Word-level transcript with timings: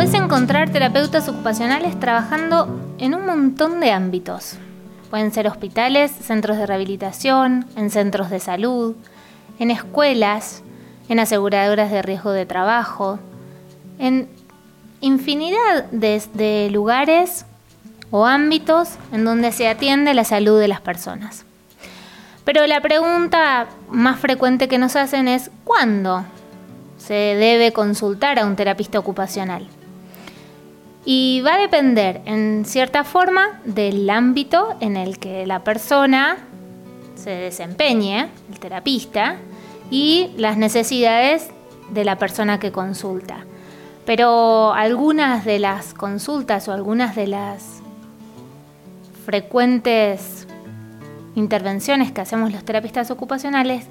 Puedes 0.00 0.14
encontrar 0.14 0.70
terapeutas 0.70 1.28
ocupacionales 1.28 2.00
trabajando 2.00 2.80
en 2.96 3.14
un 3.14 3.26
montón 3.26 3.80
de 3.80 3.90
ámbitos. 3.90 4.56
Pueden 5.10 5.30
ser 5.30 5.46
hospitales, 5.46 6.10
centros 6.10 6.56
de 6.56 6.64
rehabilitación, 6.64 7.66
en 7.76 7.90
centros 7.90 8.30
de 8.30 8.40
salud, 8.40 8.96
en 9.58 9.70
escuelas, 9.70 10.62
en 11.10 11.18
aseguradoras 11.18 11.90
de 11.90 12.00
riesgo 12.00 12.32
de 12.32 12.46
trabajo, 12.46 13.18
en 13.98 14.26
infinidad 15.02 15.84
de, 15.90 16.70
lugares 16.72 17.44
o 18.10 18.24
ámbitos 18.24 18.92
en 19.12 19.26
donde 19.26 19.52
se 19.52 19.68
atiende 19.68 20.14
la 20.14 20.24
salud 20.24 20.58
de 20.58 20.68
las 20.68 20.80
personas. 20.80 21.44
Pero 22.46 22.66
la 22.66 22.80
pregunta 22.80 23.66
más 23.90 24.18
frecuente 24.18 24.66
que 24.66 24.78
nos 24.78 24.96
hacen 24.96 25.28
es 25.28 25.50
¿cuándo 25.64 26.24
se 26.96 27.12
debe 27.12 27.74
consultar 27.74 28.38
a 28.38 28.46
un 28.46 28.56
terapista 28.56 28.98
ocupacional? 28.98 29.68
Y 31.12 31.40
va 31.40 31.54
a 31.54 31.58
depender, 31.58 32.20
en 32.24 32.64
cierta 32.64 33.02
forma, 33.02 33.60
del 33.64 34.08
ámbito 34.08 34.76
en 34.78 34.96
el 34.96 35.18
que 35.18 35.44
la 35.44 35.64
persona 35.64 36.36
se 37.16 37.30
desempeñe, 37.30 38.28
el 38.48 38.60
terapista, 38.60 39.34
y 39.90 40.30
las 40.36 40.56
necesidades 40.56 41.50
de 41.90 42.04
la 42.04 42.14
persona 42.14 42.60
que 42.60 42.70
consulta. 42.70 43.38
Pero 44.06 44.72
algunas 44.72 45.44
de 45.44 45.58
las 45.58 45.94
consultas 45.94 46.68
o 46.68 46.72
algunas 46.72 47.16
de 47.16 47.26
las 47.26 47.82
frecuentes 49.26 50.46
intervenciones 51.34 52.12
que 52.12 52.20
hacemos 52.20 52.52
los 52.52 52.64
terapistas 52.64 53.10
ocupacionales 53.10 53.84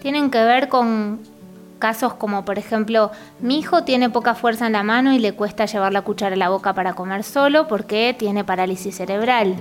tienen 0.00 0.30
que 0.30 0.42
ver 0.42 0.70
con 0.70 1.20
casos 1.84 2.14
como 2.14 2.46
por 2.46 2.58
ejemplo, 2.58 3.10
mi 3.40 3.58
hijo 3.58 3.84
tiene 3.84 4.08
poca 4.08 4.34
fuerza 4.34 4.64
en 4.66 4.72
la 4.72 4.82
mano 4.82 5.12
y 5.12 5.18
le 5.18 5.34
cuesta 5.34 5.66
llevar 5.66 5.92
la 5.92 6.00
cuchara 6.00 6.34
a 6.34 6.38
la 6.38 6.48
boca 6.48 6.72
para 6.72 6.94
comer 6.94 7.24
solo 7.24 7.68
porque 7.68 8.16
tiene 8.18 8.42
parálisis 8.42 8.96
cerebral. 8.96 9.56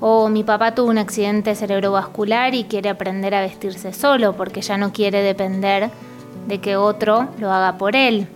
O 0.00 0.28
mi 0.28 0.42
papá 0.42 0.74
tuvo 0.74 0.90
un 0.90 0.98
accidente 0.98 1.54
cerebrovascular 1.54 2.56
y 2.56 2.64
quiere 2.64 2.88
aprender 2.88 3.32
a 3.32 3.42
vestirse 3.42 3.92
solo 3.92 4.32
porque 4.32 4.60
ya 4.60 4.76
no 4.76 4.92
quiere 4.92 5.22
depender 5.22 5.88
de 6.48 6.58
que 6.58 6.74
otro 6.74 7.28
lo 7.38 7.52
haga 7.52 7.78
por 7.78 7.94
él. 7.94 8.26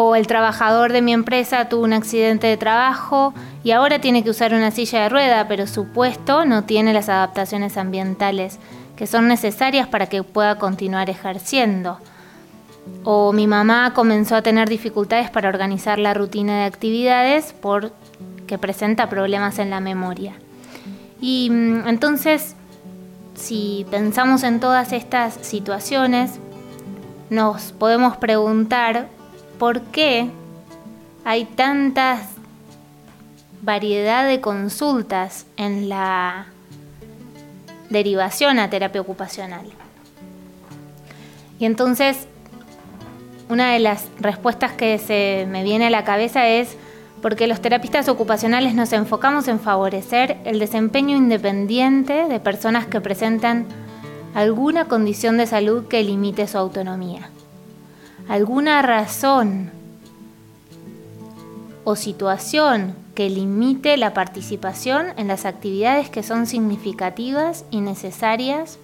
O 0.00 0.14
el 0.14 0.28
trabajador 0.28 0.92
de 0.92 1.02
mi 1.02 1.12
empresa 1.12 1.68
tuvo 1.68 1.82
un 1.82 1.92
accidente 1.92 2.46
de 2.46 2.56
trabajo 2.56 3.34
y 3.64 3.72
ahora 3.72 4.00
tiene 4.00 4.22
que 4.22 4.30
usar 4.30 4.54
una 4.54 4.70
silla 4.70 5.02
de 5.02 5.08
rueda, 5.08 5.48
pero 5.48 5.66
su 5.66 5.88
puesto 5.88 6.44
no 6.44 6.62
tiene 6.62 6.92
las 6.92 7.08
adaptaciones 7.08 7.76
ambientales 7.76 8.60
que 8.94 9.08
son 9.08 9.26
necesarias 9.26 9.88
para 9.88 10.06
que 10.06 10.22
pueda 10.22 10.56
continuar 10.56 11.10
ejerciendo. 11.10 11.98
O 13.02 13.32
mi 13.32 13.48
mamá 13.48 13.92
comenzó 13.92 14.36
a 14.36 14.42
tener 14.42 14.68
dificultades 14.68 15.30
para 15.30 15.48
organizar 15.48 15.98
la 15.98 16.14
rutina 16.14 16.60
de 16.60 16.66
actividades 16.66 17.52
porque 17.60 18.56
presenta 18.60 19.08
problemas 19.08 19.58
en 19.58 19.68
la 19.68 19.80
memoria. 19.80 20.34
Y 21.20 21.50
mm, 21.50 21.88
entonces, 21.88 22.54
si 23.34 23.84
pensamos 23.90 24.44
en 24.44 24.60
todas 24.60 24.92
estas 24.92 25.34
situaciones, 25.44 26.38
nos 27.30 27.72
podemos 27.72 28.16
preguntar 28.16 29.17
por 29.58 29.82
qué 29.82 30.30
hay 31.24 31.44
tantas 31.44 32.28
variedad 33.62 34.26
de 34.26 34.40
consultas 34.40 35.46
en 35.56 35.88
la 35.88 36.46
derivación 37.90 38.58
a 38.58 38.70
terapia 38.70 39.00
ocupacional. 39.00 39.66
Y 41.58 41.64
entonces, 41.64 42.28
una 43.48 43.72
de 43.72 43.80
las 43.80 44.06
respuestas 44.20 44.72
que 44.72 44.98
se 44.98 45.46
me 45.50 45.64
viene 45.64 45.86
a 45.86 45.90
la 45.90 46.04
cabeza 46.04 46.46
es 46.48 46.76
porque 47.20 47.48
los 47.48 47.60
terapistas 47.60 48.08
ocupacionales 48.08 48.74
nos 48.74 48.92
enfocamos 48.92 49.48
en 49.48 49.58
favorecer 49.58 50.36
el 50.44 50.60
desempeño 50.60 51.16
independiente 51.16 52.28
de 52.28 52.40
personas 52.40 52.86
que 52.86 53.00
presentan 53.00 53.66
alguna 54.34 54.84
condición 54.84 55.36
de 55.36 55.46
salud 55.46 55.88
que 55.88 56.02
limite 56.04 56.46
su 56.46 56.58
autonomía, 56.58 57.30
alguna 58.28 58.82
razón 58.82 59.70
o 61.84 61.96
situación 61.96 62.94
que 63.14 63.30
limite 63.30 63.96
la 63.96 64.12
participación 64.12 65.06
en 65.16 65.28
las 65.28 65.46
actividades 65.46 66.10
que 66.10 66.22
son 66.22 66.46
significativas 66.46 67.64
y 67.70 67.80
necesarias 67.80 68.78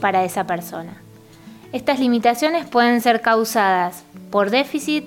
para 0.00 0.24
esa 0.24 0.46
persona. 0.46 1.02
Estas 1.72 1.98
limitaciones 1.98 2.66
pueden 2.66 3.00
ser 3.00 3.20
causadas 3.20 4.04
por 4.30 4.50
déficit 4.50 5.04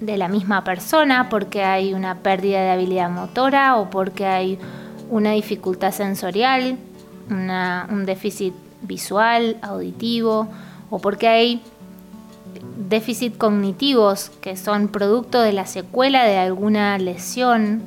de 0.00 0.16
la 0.16 0.28
misma 0.28 0.64
persona, 0.64 1.28
porque 1.28 1.64
hay 1.64 1.94
una 1.94 2.16
pérdida 2.16 2.60
de 2.60 2.70
habilidad 2.70 3.10
motora 3.10 3.76
o 3.76 3.90
porque 3.90 4.26
hay 4.26 4.58
una 5.10 5.32
dificultad 5.32 5.92
sensorial, 5.92 6.78
un 7.28 8.06
déficit 8.06 8.54
visual, 8.82 9.56
auditivo, 9.62 10.48
o 10.90 10.98
porque 10.98 11.28
hay 11.28 11.62
déficit 12.76 13.36
cognitivos 13.36 14.30
que 14.40 14.56
son 14.56 14.88
producto 14.88 15.40
de 15.40 15.52
la 15.52 15.66
secuela 15.66 16.24
de 16.24 16.38
alguna 16.38 16.98
lesión 16.98 17.82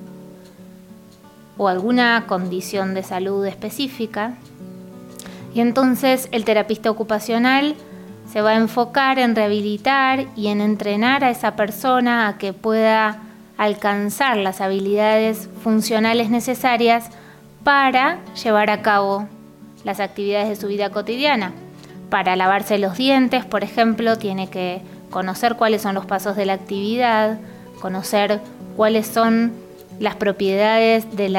o 1.58 1.68
alguna 1.68 2.26
condición 2.28 2.94
de 2.94 3.04
salud 3.04 3.46
específica. 3.46 4.34
Y 5.54 5.62
entonces 5.62 6.30
el 6.32 6.46
terapista 6.46 6.92
ocupacional 6.92 7.76
se 8.32 8.42
va 8.42 8.52
a 8.52 8.56
enfocar 8.56 9.20
en 9.20 9.36
rehabilitar 9.36 10.26
y 10.36 10.48
en 10.48 10.62
entrenar 10.62 11.24
a 11.24 11.30
esa 11.30 11.56
persona 11.56 12.28
a 12.28 12.38
que 12.38 12.54
pueda 12.54 13.22
alcanzar 13.58 14.38
las 14.38 14.62
habilidades 14.62 15.50
funcionales 15.64 16.30
necesarias 16.30 17.10
para 17.64 18.20
llevar 18.36 18.70
a 18.70 18.82
cabo 18.82 19.28
las 19.84 20.00
actividades 20.00 20.50
de 20.50 20.56
su 20.56 20.68
vida 20.68 20.92
cotidiana. 20.92 21.54
Para 22.10 22.36
lavarse 22.36 22.78
los 22.78 22.98
dientes, 22.98 23.46
por 23.46 23.64
ejemplo, 23.64 24.18
tiene 24.18 24.50
que 24.50 24.82
conocer 25.10 25.56
cuáles 25.56 25.82
son 25.82 25.96
los 25.96 26.06
pasos 26.06 26.36
de 26.36 26.46
la 26.46 26.54
actividad, 26.54 27.40
conocer 27.82 28.40
cuáles 28.76 29.08
son 29.08 29.54
las 30.00 30.16
propiedades 30.16 31.06
de, 31.16 31.30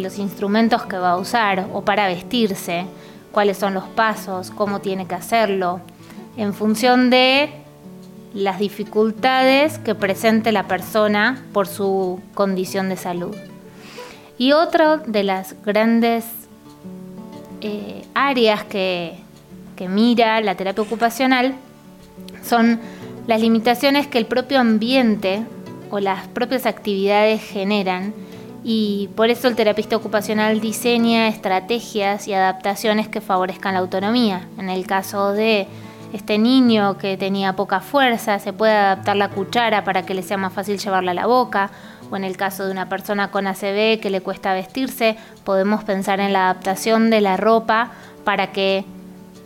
los 0.00 0.18
instrumentos 0.18 0.84
que 0.86 0.96
va 0.96 1.10
a 1.10 1.16
usar 1.16 1.68
o 1.72 1.82
para 1.82 2.08
vestirse, 2.08 2.86
cuáles 3.32 3.58
son 3.58 3.74
los 3.74 3.84
pasos, 3.84 4.50
cómo 4.50 4.80
tiene 4.80 5.06
que 5.06 5.14
hacerlo, 5.14 5.80
en 6.36 6.54
función 6.54 7.10
de 7.10 7.50
las 8.34 8.58
dificultades 8.58 9.78
que 9.78 9.94
presente 9.94 10.52
la 10.52 10.64
persona 10.64 11.44
por 11.52 11.66
su 11.66 12.20
condición 12.34 12.88
de 12.88 12.96
salud. 12.96 13.34
Y 14.38 14.52
otra 14.52 14.98
de 14.98 15.24
las 15.24 15.56
grandes 15.64 16.24
eh, 17.60 18.02
áreas 18.14 18.64
que, 18.64 19.14
que 19.76 19.88
mira 19.88 20.40
la 20.40 20.54
terapia 20.54 20.82
ocupacional 20.82 21.54
son 22.42 22.80
las 23.26 23.40
limitaciones 23.40 24.06
que 24.06 24.18
el 24.18 24.26
propio 24.26 24.60
ambiente 24.60 25.44
o 25.90 26.00
las 26.00 26.28
propias 26.28 26.66
actividades 26.66 27.42
generan 27.42 28.14
y 28.64 29.08
por 29.14 29.30
eso 29.30 29.48
el 29.48 29.56
terapista 29.56 29.96
ocupacional 29.96 30.60
diseña 30.60 31.28
estrategias 31.28 32.26
y 32.28 32.34
adaptaciones 32.34 33.08
que 33.08 33.20
favorezcan 33.20 33.74
la 33.74 33.80
autonomía. 33.80 34.48
En 34.58 34.68
el 34.68 34.86
caso 34.86 35.32
de 35.32 35.66
este 36.12 36.38
niño 36.38 36.98
que 36.98 37.16
tenía 37.16 37.54
poca 37.54 37.80
fuerza, 37.80 38.38
se 38.38 38.52
puede 38.52 38.72
adaptar 38.72 39.16
la 39.16 39.30
cuchara 39.30 39.84
para 39.84 40.04
que 40.04 40.14
le 40.14 40.22
sea 40.22 40.36
más 40.36 40.52
fácil 40.52 40.78
llevarla 40.78 41.12
a 41.12 41.14
la 41.14 41.26
boca 41.26 41.70
o 42.10 42.16
en 42.16 42.24
el 42.24 42.36
caso 42.36 42.64
de 42.64 42.72
una 42.72 42.88
persona 42.88 43.30
con 43.30 43.46
ACV 43.46 44.00
que 44.00 44.10
le 44.10 44.20
cuesta 44.20 44.52
vestirse, 44.52 45.16
podemos 45.44 45.84
pensar 45.84 46.20
en 46.20 46.32
la 46.32 46.50
adaptación 46.50 47.10
de 47.10 47.20
la 47.20 47.36
ropa 47.36 47.92
para 48.24 48.52
que 48.52 48.84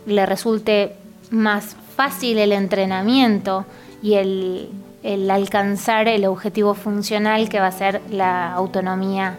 le 0.05 0.25
resulte 0.25 0.95
más 1.29 1.75
fácil 1.95 2.37
el 2.37 2.51
entrenamiento 2.51 3.65
y 4.01 4.15
el, 4.15 4.69
alcanzar 5.29 6.07
el 6.07 6.25
objetivo 6.25 6.73
funcional 6.73 7.49
que 7.49 7.59
va 7.59 7.67
a 7.67 7.71
ser 7.71 8.01
la 8.09 8.53
autonomía 8.53 9.37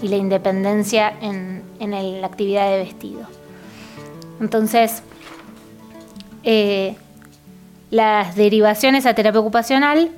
y 0.00 0.08
la 0.08 0.16
independencia 0.16 1.12
en, 1.20 1.62
la 1.80 2.26
actividad 2.26 2.70
de 2.70 2.78
vestido. 2.78 3.26
Entonces, 4.40 5.02
eh, 6.44 6.96
las 7.90 8.36
derivaciones 8.36 9.04
a 9.06 9.14
terapia 9.14 9.40
ocupacional 9.40 10.10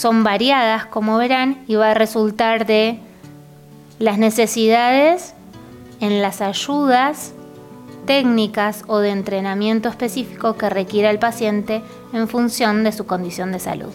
son 0.00 0.24
variadas, 0.24 0.86
como 0.86 1.18
verán, 1.18 1.62
y 1.66 1.74
va 1.74 1.90
a 1.90 1.94
resultar 1.94 2.64
de 2.64 3.00
las 3.98 4.16
necesidades 4.16 5.34
en 6.00 6.22
las 6.22 6.40
ayudas 6.40 7.34
técnicas 8.06 8.84
o 8.86 9.00
de 9.00 9.10
entrenamiento 9.10 9.90
específico 9.90 10.56
que 10.56 10.70
requiera 10.70 11.10
el 11.10 11.18
paciente 11.18 11.82
en 12.14 12.28
función 12.28 12.82
de 12.82 12.92
su 12.92 13.04
condición 13.04 13.52
de 13.52 13.58
salud. 13.58 13.92